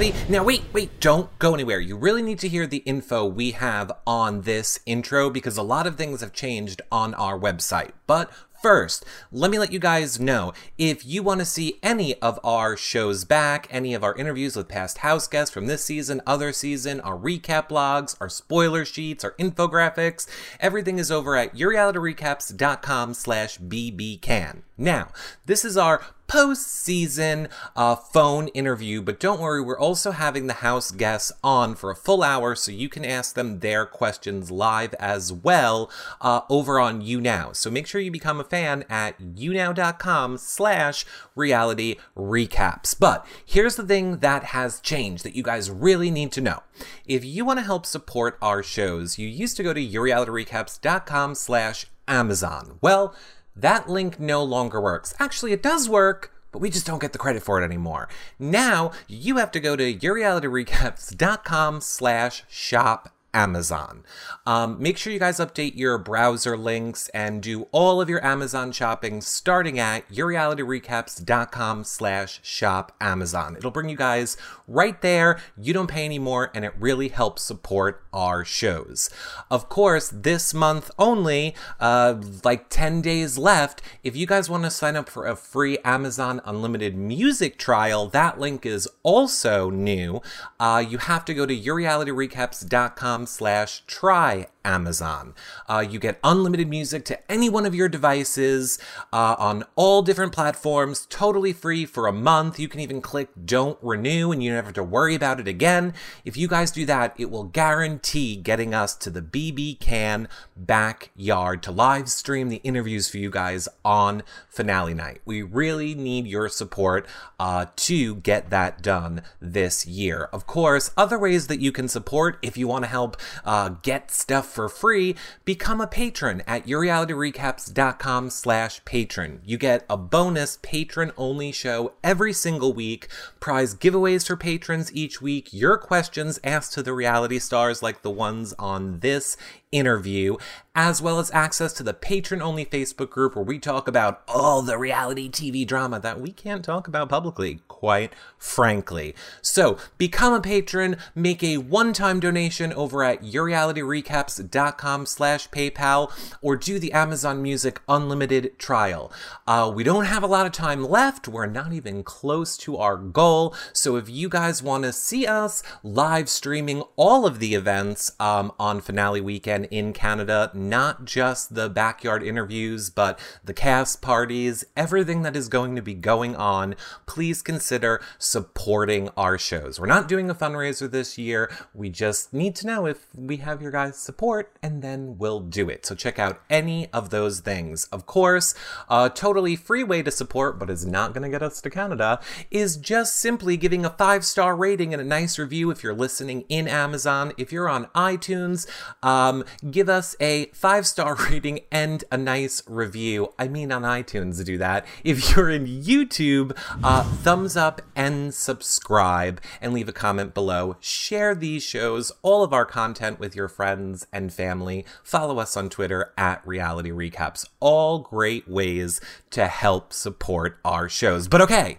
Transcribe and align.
everybody. 0.00 0.32
Now, 0.32 0.44
wait, 0.44 0.62
wait, 0.72 1.00
don't 1.00 1.36
go 1.38 1.54
anywhere. 1.54 1.80
You 1.80 1.96
really 1.96 2.22
need 2.22 2.38
to 2.40 2.48
hear 2.48 2.66
the 2.66 2.78
info 2.78 3.24
we 3.24 3.52
have 3.52 3.92
on 4.06 4.42
this 4.42 4.80
intro 4.86 5.30
because 5.30 5.56
a 5.56 5.62
lot 5.62 5.86
of 5.86 5.96
things 5.96 6.20
have 6.20 6.32
changed 6.32 6.82
on 6.90 7.14
our 7.14 7.38
website. 7.38 7.90
But 8.06 8.30
First, 8.62 9.06
let 9.32 9.50
me 9.50 9.58
let 9.58 9.72
you 9.72 9.78
guys 9.78 10.20
know 10.20 10.52
if 10.76 11.06
you 11.06 11.22
want 11.22 11.40
to 11.40 11.46
see 11.46 11.78
any 11.82 12.20
of 12.20 12.38
our 12.44 12.76
shows 12.76 13.24
back, 13.24 13.66
any 13.70 13.94
of 13.94 14.04
our 14.04 14.14
interviews 14.14 14.54
with 14.54 14.68
past 14.68 14.98
house 14.98 15.26
guests 15.26 15.54
from 15.54 15.66
this 15.66 15.82
season, 15.82 16.20
other 16.26 16.52
season, 16.52 17.00
our 17.00 17.16
recap 17.16 17.70
blogs, 17.70 18.14
our 18.20 18.28
spoiler 18.28 18.84
sheets, 18.84 19.24
our 19.24 19.32
infographics, 19.38 20.26
everything 20.60 20.98
is 20.98 21.10
over 21.10 21.36
at 21.36 21.56
yourrealityrecaps.com 21.56 23.14
slash 23.14 23.58
bbcan. 23.58 24.60
Now, 24.76 25.08
this 25.46 25.64
is 25.64 25.78
our 25.78 26.02
post-season 26.30 27.48
uh, 27.74 27.96
phone 27.96 28.46
interview, 28.48 29.02
but 29.02 29.18
don't 29.18 29.40
worry, 29.40 29.60
we're 29.60 29.76
also 29.76 30.12
having 30.12 30.46
the 30.46 30.52
house 30.52 30.92
guests 30.92 31.32
on 31.42 31.74
for 31.74 31.90
a 31.90 31.96
full 31.96 32.22
hour, 32.22 32.54
so 32.54 32.70
you 32.70 32.88
can 32.88 33.04
ask 33.04 33.34
them 33.34 33.58
their 33.58 33.84
questions 33.84 34.48
live 34.48 34.94
as 35.00 35.32
well 35.32 35.90
uh, 36.20 36.42
over 36.48 36.78
on 36.78 37.02
YouNow. 37.02 37.56
So 37.56 37.68
make 37.68 37.88
sure 37.88 38.00
you 38.00 38.12
become 38.12 38.38
a 38.38 38.44
fan 38.44 38.84
at 38.88 39.20
younow.com 39.20 40.38
slash 40.38 41.04
reality 41.34 41.96
recaps. 42.16 42.96
But 42.96 43.26
here's 43.44 43.74
the 43.74 43.86
thing 43.86 44.18
that 44.18 44.44
has 44.44 44.78
changed 44.78 45.24
that 45.24 45.34
you 45.34 45.42
guys 45.42 45.68
really 45.68 46.12
need 46.12 46.30
to 46.30 46.40
know. 46.40 46.62
If 47.06 47.24
you 47.24 47.44
want 47.44 47.58
to 47.58 47.64
help 47.64 47.84
support 47.84 48.38
our 48.40 48.62
shows, 48.62 49.18
you 49.18 49.26
used 49.26 49.56
to 49.56 49.64
go 49.64 49.74
to 49.74 49.84
yourrealityrecaps.com 49.84 51.34
slash 51.34 51.86
Amazon. 52.06 52.78
Well, 52.80 53.16
that 53.56 53.88
link 53.88 54.18
no 54.18 54.42
longer 54.42 54.80
works. 54.80 55.14
Actually, 55.18 55.52
it 55.52 55.62
does 55.62 55.88
work, 55.88 56.32
but 56.52 56.60
we 56.60 56.70
just 56.70 56.86
don't 56.86 57.00
get 57.00 57.12
the 57.12 57.18
credit 57.18 57.42
for 57.42 57.60
it 57.60 57.64
anymore. 57.64 58.08
Now, 58.38 58.92
you 59.08 59.36
have 59.36 59.50
to 59.52 59.60
go 59.60 59.76
to 59.76 59.94
yourrealityrecaps.com 59.94 61.80
slash 61.80 62.44
shop 62.48 63.14
Amazon. 63.32 64.04
Um, 64.46 64.80
make 64.80 64.98
sure 64.98 65.12
you 65.12 65.18
guys 65.18 65.38
update 65.38 65.76
your 65.76 65.98
browser 65.98 66.56
links 66.56 67.08
and 67.08 67.42
do 67.42 67.62
all 67.72 68.00
of 68.00 68.08
your 68.08 68.24
Amazon 68.24 68.72
shopping 68.72 69.20
starting 69.20 69.78
at 69.78 70.08
yourrealityrecaps.com 70.08 71.84
slash 71.84 72.40
shop 72.42 72.96
Amazon. 73.00 73.56
It'll 73.56 73.70
bring 73.70 73.88
you 73.88 73.96
guys 73.96 74.36
right 74.66 75.00
there. 75.02 75.38
You 75.56 75.72
don't 75.72 75.88
pay 75.88 76.04
anymore 76.04 76.50
and 76.54 76.64
it 76.64 76.72
really 76.78 77.08
helps 77.08 77.42
support 77.42 78.02
our 78.12 78.44
shows. 78.44 79.10
Of 79.50 79.68
course, 79.68 80.10
this 80.12 80.52
month 80.52 80.90
only, 80.98 81.54
uh, 81.78 82.20
like 82.44 82.68
10 82.68 83.02
days 83.02 83.38
left, 83.38 83.82
if 84.02 84.16
you 84.16 84.26
guys 84.26 84.50
want 84.50 84.64
to 84.64 84.70
sign 84.70 84.96
up 84.96 85.08
for 85.08 85.26
a 85.26 85.36
free 85.36 85.78
Amazon 85.84 86.40
Unlimited 86.44 86.96
music 86.96 87.58
trial, 87.58 88.08
that 88.08 88.40
link 88.40 88.66
is 88.66 88.88
also 89.02 89.70
new. 89.70 90.20
Uh, 90.58 90.84
you 90.86 90.98
have 90.98 91.24
to 91.24 91.34
go 91.34 91.46
to 91.46 91.56
yourrealityrecaps.com 91.56 93.19
slash 93.26 93.82
try 93.86 94.46
Amazon. 94.64 95.34
Uh, 95.68 95.84
you 95.88 95.98
get 95.98 96.18
unlimited 96.22 96.68
music 96.68 97.04
to 97.06 97.32
any 97.32 97.48
one 97.48 97.64
of 97.64 97.74
your 97.74 97.88
devices 97.88 98.78
uh, 99.12 99.36
on 99.38 99.64
all 99.74 100.02
different 100.02 100.32
platforms, 100.32 101.06
totally 101.06 101.52
free 101.52 101.86
for 101.86 102.06
a 102.06 102.12
month. 102.12 102.58
You 102.58 102.68
can 102.68 102.80
even 102.80 103.00
click 103.00 103.28
don't 103.44 103.78
renew 103.80 104.32
and 104.32 104.42
you 104.42 104.52
never 104.52 104.66
have 104.66 104.74
to 104.74 104.82
worry 104.82 105.14
about 105.14 105.40
it 105.40 105.48
again. 105.48 105.94
If 106.24 106.36
you 106.36 106.48
guys 106.48 106.70
do 106.70 106.84
that, 106.86 107.14
it 107.18 107.30
will 107.30 107.44
guarantee 107.44 108.36
getting 108.36 108.74
us 108.74 108.94
to 108.96 109.10
the 109.10 109.22
BB 109.22 109.80
Can 109.80 110.28
backyard 110.56 111.62
to 111.62 111.70
live 111.70 112.10
stream 112.10 112.48
the 112.48 112.56
interviews 112.56 113.08
for 113.08 113.16
you 113.16 113.30
guys 113.30 113.68
on 113.84 114.22
finale 114.48 114.94
night. 114.94 115.20
We 115.24 115.42
really 115.42 115.94
need 115.94 116.26
your 116.26 116.48
support 116.48 117.06
uh, 117.38 117.66
to 117.76 118.16
get 118.16 118.50
that 118.50 118.82
done 118.82 119.22
this 119.40 119.86
year. 119.86 120.28
Of 120.32 120.46
course, 120.46 120.90
other 120.96 121.18
ways 121.18 121.46
that 121.46 121.60
you 121.60 121.72
can 121.72 121.88
support 121.88 122.38
if 122.42 122.56
you 122.56 122.68
want 122.68 122.84
to 122.84 122.90
help 122.90 123.09
uh, 123.44 123.70
get 123.82 124.10
stuff 124.10 124.46
for 124.46 124.68
free, 124.68 125.16
become 125.44 125.80
a 125.80 125.86
patron 125.86 126.42
at 126.46 126.66
yourrealityrecaps.com 126.66 128.30
slash 128.30 128.84
patron. 128.84 129.40
You 129.44 129.58
get 129.58 129.84
a 129.88 129.96
bonus 129.96 130.58
patron-only 130.62 131.52
show 131.52 131.92
every 132.02 132.32
single 132.32 132.72
week, 132.72 133.08
prize 133.40 133.74
giveaways 133.74 134.26
for 134.26 134.36
patrons 134.36 134.94
each 134.94 135.22
week, 135.22 135.52
your 135.52 135.78
questions 135.78 136.38
asked 136.44 136.72
to 136.74 136.82
the 136.82 136.92
reality 136.92 137.38
stars 137.38 137.82
like 137.82 138.02
the 138.02 138.10
ones 138.10 138.54
on 138.58 139.00
this 139.00 139.36
interview, 139.72 140.36
as 140.74 141.02
well 141.02 141.18
as 141.18 141.30
access 141.32 141.72
to 141.72 141.82
the 141.82 141.94
patron 141.94 142.40
only 142.40 142.64
Facebook 142.64 143.10
group 143.10 143.34
where 143.34 143.44
we 143.44 143.58
talk 143.58 143.88
about 143.88 144.22
all 144.28 144.62
the 144.62 144.78
reality 144.78 145.28
TV 145.28 145.66
drama 145.66 145.98
that 146.00 146.20
we 146.20 146.30
can't 146.32 146.64
talk 146.64 146.88
about 146.88 147.08
publicly, 147.08 147.60
quite 147.68 148.12
frankly. 148.38 149.14
So 149.42 149.78
become 149.98 150.32
a 150.32 150.40
patron, 150.40 150.96
make 151.14 151.42
a 151.42 151.58
one-time 151.58 152.20
donation 152.20 152.72
over 152.72 153.02
at 153.04 153.22
yourrealityrecaps.com 153.22 155.06
slash 155.06 155.48
PayPal, 155.50 156.12
or 156.40 156.56
do 156.56 156.78
the 156.78 156.92
Amazon 156.92 157.42
Music 157.42 157.80
Unlimited 157.88 158.58
trial. 158.58 159.12
Uh, 159.46 159.70
we 159.74 159.84
don't 159.84 160.04
have 160.04 160.22
a 160.22 160.28
lot 160.28 160.46
of 160.46 160.52
time 160.52 160.84
left. 160.84 161.28
We're 161.28 161.46
not 161.46 161.72
even 161.72 162.02
close 162.02 162.56
to 162.58 162.76
our 162.76 162.96
goal. 162.96 163.54
So 163.72 163.96
if 163.96 164.08
you 164.08 164.28
guys 164.28 164.62
want 164.62 164.84
to 164.84 164.92
see 164.92 165.26
us 165.26 165.62
live 165.82 166.28
streaming 166.28 166.82
all 166.96 167.26
of 167.26 167.38
the 167.38 167.54
events 167.54 168.12
um, 168.20 168.52
on 168.58 168.80
finale 168.80 169.20
weekend 169.20 169.59
in 169.64 169.92
Canada, 169.92 170.50
not 170.54 171.04
just 171.04 171.54
the 171.54 171.68
backyard 171.68 172.22
interviews, 172.22 172.90
but 172.90 173.18
the 173.44 173.54
cast 173.54 174.02
parties, 174.02 174.64
everything 174.76 175.22
that 175.22 175.36
is 175.36 175.48
going 175.48 175.76
to 175.76 175.82
be 175.82 175.94
going 175.94 176.36
on, 176.36 176.74
please 177.06 177.42
consider 177.42 178.00
supporting 178.18 179.08
our 179.16 179.38
shows. 179.38 179.80
We're 179.80 179.86
not 179.86 180.08
doing 180.08 180.30
a 180.30 180.34
fundraiser 180.34 180.90
this 180.90 181.18
year. 181.18 181.50
We 181.74 181.90
just 181.90 182.32
need 182.32 182.54
to 182.56 182.66
know 182.66 182.86
if 182.86 183.06
we 183.14 183.38
have 183.38 183.62
your 183.62 183.70
guys' 183.70 183.96
support, 183.96 184.52
and 184.62 184.82
then 184.82 185.18
we'll 185.18 185.40
do 185.40 185.68
it. 185.68 185.86
So 185.86 185.94
check 185.94 186.18
out 186.18 186.40
any 186.48 186.90
of 186.92 187.10
those 187.10 187.40
things. 187.40 187.84
Of 187.86 188.06
course, 188.06 188.54
a 188.88 189.10
totally 189.14 189.56
free 189.56 189.84
way 189.84 190.02
to 190.02 190.10
support, 190.10 190.58
but 190.58 190.70
is 190.70 190.86
not 190.86 191.14
going 191.14 191.22
to 191.22 191.28
get 191.28 191.42
us 191.42 191.60
to 191.60 191.70
Canada, 191.70 192.20
is 192.50 192.76
just 192.76 193.16
simply 193.16 193.56
giving 193.56 193.84
a 193.84 193.90
five 193.90 194.24
star 194.24 194.56
rating 194.56 194.92
and 194.92 195.00
a 195.00 195.04
nice 195.04 195.38
review 195.38 195.70
if 195.70 195.82
you're 195.82 195.94
listening 195.94 196.44
in 196.48 196.68
Amazon. 196.68 197.32
If 197.36 197.52
you're 197.52 197.68
on 197.68 197.86
iTunes, 197.94 198.66
um, 199.02 199.44
give 199.70 199.88
us 199.88 200.16
a 200.20 200.46
five 200.46 200.86
star 200.86 201.14
rating 201.30 201.60
and 201.70 202.04
a 202.10 202.16
nice 202.16 202.62
review. 202.66 203.32
I 203.38 203.48
mean, 203.48 203.72
on 203.72 203.82
iTunes, 203.82 204.44
do 204.44 204.58
that. 204.58 204.86
If 205.04 205.36
you're 205.36 205.50
in 205.50 205.66
YouTube, 205.66 206.56
uh, 206.82 207.02
thumbs 207.02 207.56
up 207.56 207.82
and 207.94 208.32
subscribe 208.34 209.40
and 209.60 209.72
leave 209.72 209.88
a 209.88 209.92
comment 209.92 210.34
below. 210.34 210.76
Share 210.80 211.34
these 211.34 211.62
shows, 211.62 212.12
all 212.22 212.42
of 212.42 212.52
our 212.52 212.64
content 212.64 213.18
with 213.18 213.36
your 213.36 213.48
friends 213.48 214.06
and 214.12 214.32
family. 214.32 214.84
Follow 215.02 215.38
us 215.38 215.56
on 215.56 215.68
Twitter 215.68 216.12
at 216.16 216.46
Reality 216.46 216.90
Recaps. 216.90 217.46
All 217.60 217.98
great 217.98 218.48
ways 218.48 219.00
to 219.30 219.46
help 219.46 219.92
support 219.92 220.58
our 220.64 220.88
shows. 220.88 221.28
But 221.28 221.40
okay. 221.42 221.78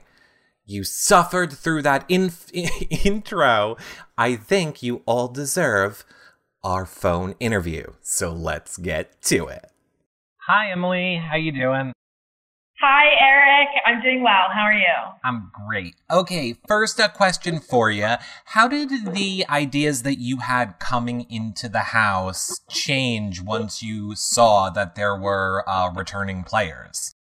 You 0.65 0.83
suffered 0.83 1.51
through 1.51 1.81
that 1.81 2.05
inf- 2.07 2.49
intro. 3.05 3.77
I 4.17 4.35
think 4.35 4.81
you 4.81 5.01
all 5.05 5.27
deserve 5.27 6.05
our 6.63 6.85
phone 6.85 7.35
interview. 7.39 7.93
So 8.01 8.31
let's 8.31 8.77
get 8.77 9.21
to 9.23 9.47
it. 9.47 9.71
Hi, 10.47 10.71
Emily. 10.71 11.17
How 11.17 11.35
you 11.35 11.51
doing? 11.51 11.93
Hi, 12.81 13.05
Eric. 13.21 13.67
I'm 13.85 14.01
doing 14.01 14.23
well. 14.23 14.47
How 14.51 14.63
are 14.63 14.73
you? 14.73 14.87
I'm 15.23 15.51
great. 15.67 15.93
Okay, 16.11 16.55
first 16.67 16.99
a 16.99 17.09
question 17.09 17.59
for 17.59 17.91
you. 17.91 18.15
How 18.45 18.67
did 18.67 19.13
the 19.13 19.45
ideas 19.47 20.01
that 20.01 20.17
you 20.17 20.37
had 20.37 20.79
coming 20.79 21.27
into 21.29 21.69
the 21.69 21.93
house 21.93 22.59
change 22.69 23.39
once 23.39 23.83
you 23.83 24.15
saw 24.15 24.71
that 24.71 24.95
there 24.95 25.15
were 25.15 25.63
uh, 25.69 25.91
returning 25.95 26.43
players? 26.43 27.13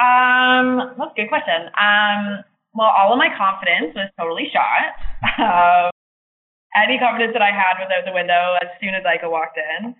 Um, 0.00 0.94
that's 0.96 1.12
a 1.12 1.14
good 1.14 1.28
question. 1.28 1.68
Um, 1.78 2.44
well, 2.72 2.90
all 2.96 3.12
of 3.12 3.18
my 3.18 3.28
confidence 3.36 3.94
was 3.94 4.10
totally 4.18 4.50
shot. 4.52 4.96
Um, 5.84 5.90
any 6.76 6.98
confidence 6.98 7.32
that 7.32 7.42
I 7.42 7.54
had 7.54 7.80
was 7.80 7.88
out 7.88 8.04
the 8.04 8.12
window 8.12 8.56
as 8.60 8.68
soon 8.80 8.92
as 8.92 9.04
Ika 9.06 9.28
walked 9.28 9.56
in. 9.56 9.94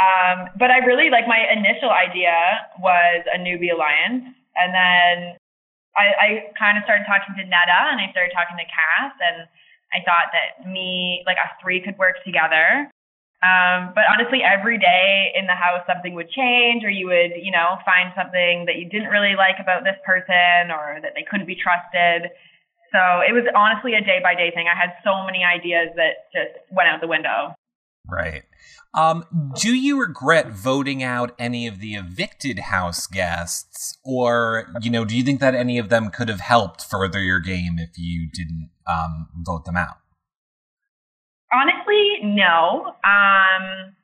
Um, 0.00 0.48
but 0.56 0.72
I 0.72 0.80
really 0.84 1.12
like 1.12 1.28
my 1.28 1.44
initial 1.52 1.92
idea 1.92 2.32
was 2.80 3.20
a 3.28 3.36
newbie 3.36 3.72
alliance, 3.72 4.32
and 4.56 4.72
then 4.72 5.36
I, 5.92 6.06
I 6.16 6.28
kind 6.56 6.80
of 6.80 6.84
started 6.88 7.04
talking 7.04 7.36
to 7.36 7.44
Neda, 7.44 7.80
and 7.92 8.00
I 8.00 8.08
started 8.08 8.32
talking 8.32 8.56
to 8.56 8.64
Cass, 8.64 9.12
and 9.20 9.44
I 9.92 10.00
thought 10.08 10.32
that 10.32 10.64
me, 10.64 11.20
like 11.26 11.36
us 11.36 11.52
three, 11.60 11.84
could 11.84 11.98
work 12.00 12.16
together. 12.24 12.88
Um, 13.44 13.92
but 13.92 14.04
honestly, 14.08 14.40
every 14.44 14.76
day 14.76 15.32
in 15.36 15.44
the 15.44 15.56
house, 15.56 15.84
something 15.84 16.14
would 16.16 16.30
change, 16.32 16.84
or 16.84 16.92
you 16.92 17.08
would, 17.08 17.36
you 17.36 17.52
know, 17.52 17.76
find 17.84 18.12
something 18.16 18.64
that 18.68 18.76
you 18.76 18.88
didn't 18.88 19.08
really 19.12 19.36
like 19.36 19.60
about 19.60 19.84
this 19.84 19.96
person, 20.04 20.72
or 20.72 21.00
that 21.04 21.12
they 21.12 21.24
couldn't 21.28 21.48
be 21.48 21.56
trusted. 21.56 22.32
So 22.92 23.20
it 23.26 23.32
was 23.32 23.44
honestly 23.54 23.94
a 23.94 24.00
day 24.00 24.18
by 24.22 24.34
day 24.34 24.50
thing. 24.54 24.66
I 24.66 24.76
had 24.78 24.94
so 25.04 25.24
many 25.24 25.44
ideas 25.44 25.90
that 25.96 26.30
just 26.34 26.58
went 26.72 26.88
out 26.88 27.00
the 27.00 27.06
window. 27.06 27.54
Right. 28.08 28.42
Um, 28.92 29.24
do 29.54 29.72
you 29.72 30.00
regret 30.00 30.50
voting 30.50 31.02
out 31.02 31.32
any 31.38 31.68
of 31.68 31.78
the 31.78 31.94
evicted 31.94 32.58
house 32.58 33.06
guests, 33.06 33.96
or 34.04 34.66
you 34.82 34.90
know, 34.90 35.04
do 35.04 35.16
you 35.16 35.22
think 35.22 35.38
that 35.40 35.54
any 35.54 35.78
of 35.78 35.90
them 35.90 36.10
could 36.10 36.28
have 36.28 36.40
helped 36.40 36.84
further 36.84 37.22
your 37.22 37.38
game 37.38 37.78
if 37.78 37.90
you 37.96 38.28
didn't 38.32 38.70
um, 38.88 39.28
vote 39.46 39.64
them 39.64 39.76
out? 39.76 39.98
Honestly, 41.52 42.18
no. 42.22 42.94
Um, 43.04 43.94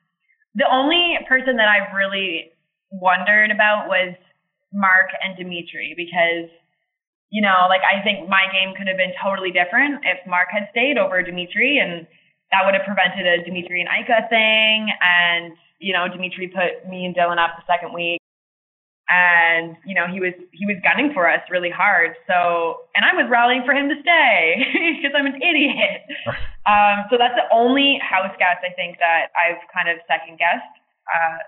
the 0.55 0.67
only 0.71 1.19
person 1.29 1.56
that 1.56 1.69
I 1.69 1.94
really 1.94 2.53
wondered 2.91 3.50
about 3.50 3.89
was 3.89 4.15
Mark 4.73 5.09
and 5.23 5.37
Dimitri 5.37 5.94
because, 5.97 6.50
you 7.31 7.43
know, 7.43 7.67
like 7.69 7.82
I 7.82 8.02
think 8.02 8.28
my 8.28 8.46
game 8.52 8.75
could 8.76 8.87
have 8.87 8.96
been 8.96 9.12
totally 9.19 9.50
different 9.50 10.05
if 10.06 10.23
Mark 10.26 10.49
had 10.50 10.70
stayed 10.70 10.99
over 10.99 11.23
Dimitri 11.23 11.78
and 11.82 12.06
that 12.55 12.62
would 12.62 12.75
have 12.75 12.87
prevented 12.87 13.26
a 13.26 13.43
Dimitri 13.43 13.82
and 13.82 13.90
Ika 13.90 14.31
thing. 14.31 14.87
And, 15.02 15.58
you 15.78 15.93
know, 15.93 16.06
Dimitri 16.06 16.46
put 16.49 16.87
me 16.88 17.05
and 17.05 17.14
Dillon 17.14 17.38
up 17.38 17.58
the 17.58 17.67
second 17.67 17.93
week. 17.93 18.23
And, 19.06 19.78
you 19.87 19.94
know, 19.94 20.11
he 20.11 20.19
was 20.19 20.34
he 20.50 20.67
was 20.67 20.82
gunning 20.82 21.14
for 21.14 21.31
us 21.31 21.38
really 21.50 21.70
hard. 21.70 22.19
So 22.26 22.87
and 22.94 23.06
I 23.06 23.14
was 23.14 23.31
rallying 23.31 23.62
for 23.62 23.70
him 23.70 23.87
to 23.90 23.99
stay 24.02 24.67
because 24.99 25.14
I'm 25.14 25.26
an 25.26 25.38
idiot. 25.38 26.02
um, 26.67 27.06
so 27.11 27.14
that's 27.19 27.38
the 27.38 27.46
only 27.55 27.99
house 28.02 28.34
guest 28.38 28.67
I 28.67 28.75
think 28.75 28.99
that 28.99 29.31
I've 29.38 29.62
kind 29.70 29.87
of 29.90 30.02
second 30.11 30.38
guessed 30.43 30.75
uh, 31.06 31.38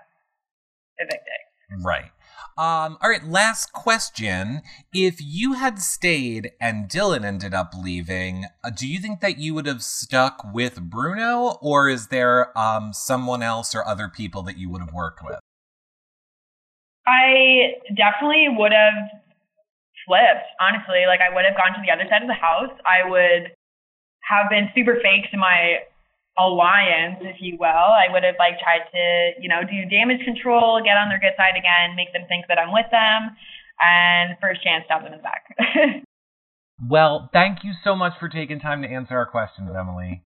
evicting. 1.03 1.48
Right. 1.77 2.11
Um, 2.57 2.97
all 3.01 3.09
right, 3.09 3.23
last 3.23 3.71
question. 3.71 4.61
If 4.93 5.21
you 5.21 5.53
had 5.53 5.79
stayed 5.79 6.51
and 6.59 6.89
Dillon 6.89 7.23
ended 7.23 7.53
up 7.53 7.73
leaving, 7.73 8.45
uh, 8.63 8.69
do 8.69 8.85
you 8.85 8.99
think 8.99 9.21
that 9.21 9.37
you 9.37 9.53
would 9.53 9.65
have 9.65 9.81
stuck 9.81 10.43
with 10.53 10.81
Bruno, 10.81 11.57
or 11.61 11.87
is 11.87 12.07
there 12.07 12.57
um, 12.57 12.91
someone 12.91 13.41
else 13.41 13.73
or 13.73 13.87
other 13.87 14.09
people 14.09 14.43
that 14.43 14.57
you 14.57 14.69
would 14.69 14.81
have 14.81 14.93
worked 14.93 15.23
with? 15.23 15.39
I 17.07 17.75
definitely 17.95 18.47
would 18.49 18.73
have 18.73 19.21
flipped, 20.05 20.47
honestly. 20.59 21.05
Like, 21.07 21.21
I 21.21 21.33
would 21.33 21.45
have 21.45 21.55
gone 21.55 21.73
to 21.75 21.81
the 21.81 21.91
other 21.91 22.09
side 22.09 22.23
of 22.23 22.27
the 22.27 22.33
house. 22.33 22.75
I 22.85 23.07
would 23.07 23.55
have 24.27 24.49
been 24.49 24.69
super 24.75 24.99
fake 25.01 25.31
to 25.31 25.37
my 25.37 25.79
alliance, 26.37 27.17
if 27.21 27.37
you 27.39 27.57
will. 27.59 27.67
I 27.67 28.11
would 28.11 28.23
have 28.23 28.35
like 28.39 28.59
tried 28.59 28.85
to, 28.91 29.41
you 29.41 29.49
know, 29.49 29.61
do 29.63 29.89
damage 29.89 30.23
control, 30.23 30.81
get 30.83 30.97
on 30.97 31.09
their 31.09 31.19
good 31.19 31.35
side 31.37 31.57
again, 31.57 31.95
make 31.95 32.13
them 32.13 32.23
think 32.27 32.45
that 32.47 32.57
I'm 32.57 32.71
with 32.71 32.87
them, 32.91 33.35
and 33.81 34.37
first 34.41 34.63
chance 34.63 34.85
stab 34.85 35.03
them 35.03 35.13
in 35.13 35.19
the 35.19 35.23
back. 35.23 35.43
well, 36.89 37.29
thank 37.33 37.63
you 37.63 37.73
so 37.83 37.95
much 37.95 38.13
for 38.19 38.29
taking 38.29 38.59
time 38.59 38.81
to 38.81 38.87
answer 38.87 39.17
our 39.17 39.25
questions, 39.25 39.69
Emily. 39.77 40.23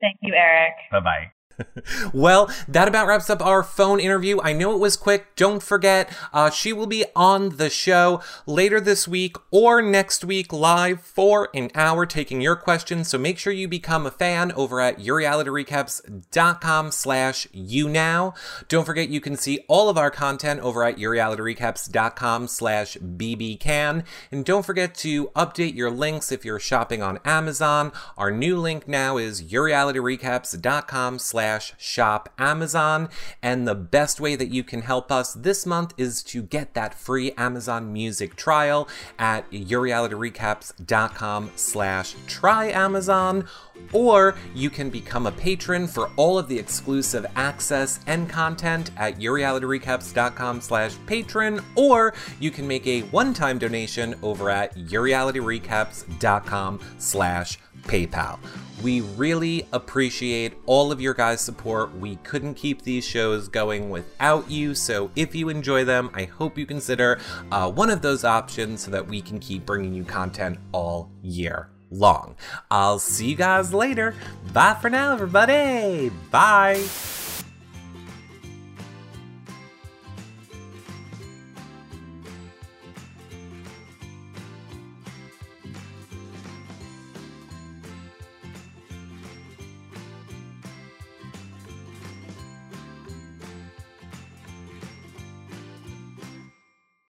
Thank 0.00 0.18
you, 0.22 0.34
Eric. 0.34 0.74
Bye 0.90 1.00
bye. 1.00 1.35
well, 2.12 2.50
that 2.68 2.88
about 2.88 3.06
wraps 3.06 3.30
up 3.30 3.40
our 3.40 3.62
phone 3.62 4.00
interview. 4.00 4.40
I 4.40 4.52
know 4.52 4.74
it 4.74 4.80
was 4.80 4.96
quick. 4.96 5.34
Don't 5.36 5.62
forget, 5.62 6.12
uh, 6.32 6.50
she 6.50 6.72
will 6.72 6.86
be 6.86 7.04
on 7.14 7.56
the 7.56 7.70
show 7.70 8.22
later 8.46 8.80
this 8.80 9.08
week 9.08 9.36
or 9.50 9.80
next 9.82 10.24
week 10.24 10.52
live 10.52 11.00
for 11.00 11.48
an 11.54 11.70
hour 11.74 12.06
taking 12.06 12.40
your 12.40 12.56
questions. 12.56 13.08
So 13.08 13.18
make 13.18 13.38
sure 13.38 13.52
you 13.52 13.68
become 13.68 14.06
a 14.06 14.10
fan 14.10 14.52
over 14.52 14.80
at 14.80 14.98
yourrealityrecaps.com 14.98 16.90
slash 16.90 17.48
you 17.52 17.88
now. 17.88 18.34
Don't 18.68 18.84
forget 18.84 19.08
you 19.08 19.20
can 19.20 19.36
see 19.36 19.64
all 19.68 19.88
of 19.88 19.98
our 19.98 20.10
content 20.10 20.60
over 20.60 20.84
at 20.84 20.96
yourrealityrecaps.com 20.96 22.48
slash 22.48 22.96
bbcan. 22.96 24.04
And 24.30 24.44
don't 24.44 24.66
forget 24.66 24.94
to 24.96 25.28
update 25.28 25.74
your 25.74 25.90
links 25.90 26.32
if 26.32 26.44
you're 26.44 26.58
shopping 26.58 27.02
on 27.02 27.18
Amazon. 27.24 27.92
Our 28.16 28.30
new 28.30 28.58
link 28.58 28.86
now 28.88 29.16
is 29.16 29.42
yourrealityrecaps.com 29.42 31.18
slash 31.18 31.45
slash 31.46 31.74
shop 31.78 32.28
Amazon. 32.38 33.08
And 33.40 33.68
the 33.68 33.76
best 33.76 34.20
way 34.20 34.34
that 34.34 34.48
you 34.48 34.64
can 34.64 34.82
help 34.82 35.12
us 35.12 35.32
this 35.32 35.64
month 35.64 35.94
is 35.96 36.24
to 36.24 36.42
get 36.42 36.74
that 36.74 36.92
free 36.92 37.30
Amazon 37.32 37.92
Music 37.92 38.34
trial 38.34 38.88
at 39.16 39.48
yourrealityrecaps.com 39.52 41.52
slash 41.54 42.16
try 42.26 42.70
Amazon 42.70 43.46
or 43.92 44.34
you 44.54 44.70
can 44.70 44.90
become 44.90 45.26
a 45.26 45.32
patron 45.32 45.86
for 45.86 46.10
all 46.16 46.38
of 46.38 46.48
the 46.48 46.58
exclusive 46.58 47.26
access 47.36 48.00
and 48.06 48.28
content 48.28 48.90
at 48.96 49.20
yourrealityrecaps.com 49.20 50.60
slash 50.60 50.96
patron, 51.06 51.60
or 51.74 52.14
you 52.40 52.50
can 52.50 52.66
make 52.66 52.86
a 52.86 53.02
one-time 53.02 53.58
donation 53.58 54.14
over 54.22 54.50
at 54.50 54.74
yourrealityrecaps.com 54.76 56.80
slash 56.98 57.58
PayPal. 57.82 58.38
We 58.82 59.00
really 59.00 59.66
appreciate 59.72 60.54
all 60.66 60.92
of 60.92 61.00
your 61.00 61.14
guys' 61.36 61.42
support. 61.42 61.94
We 61.98 62.16
couldn't 62.16 62.54
keep 62.54 62.82
these 62.82 63.04
shows 63.04 63.48
going 63.48 63.90
without 63.90 64.50
you, 64.50 64.74
so 64.74 65.10
if 65.16 65.34
you 65.34 65.48
enjoy 65.50 65.84
them, 65.84 66.10
I 66.14 66.24
hope 66.24 66.56
you 66.56 66.64
consider 66.66 67.20
uh, 67.52 67.70
one 67.70 67.90
of 67.90 68.00
those 68.00 68.24
options 68.24 68.80
so 68.82 68.90
that 68.90 69.06
we 69.06 69.20
can 69.20 69.38
keep 69.38 69.66
bringing 69.66 69.92
you 69.92 70.04
content 70.04 70.58
all 70.72 71.10
year 71.22 71.68
long. 71.90 72.36
I'll 72.70 72.98
see 72.98 73.28
you 73.28 73.36
guys 73.36 73.74
later. 73.74 74.14
Bye 74.52 74.78
for 74.80 74.88
now, 74.88 75.12
everybody. 75.12 76.10
Bye. 76.30 76.82